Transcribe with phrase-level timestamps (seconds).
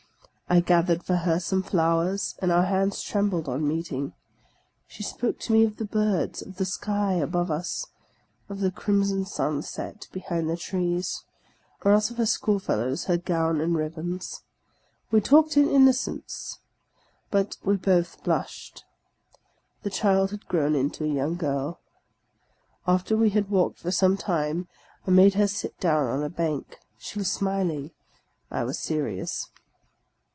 [0.49, 4.11] I gathered for her some flowers, and our hands trembled on meeting.
[4.85, 7.87] She spoke to me of the birds, of the sky above us,
[8.49, 11.23] of the crimson sun set behind the trees;
[11.85, 14.41] or else of her school fellows, her gown and ribbons.
[15.09, 16.59] We talked in innocence,
[17.29, 18.83] but we both blushed.
[19.83, 21.79] The child had grown into a young girl.
[22.85, 24.67] After we had walked for some time,
[25.07, 27.91] I made her sit down on a bank; she was smiling.
[28.51, 29.47] I was serious.